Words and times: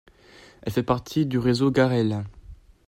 Elle 0.63 0.73
fait 0.73 0.81
partie 0.81 1.27
du 1.27 1.37
Réseau 1.37 1.69
Garel. 1.69 2.23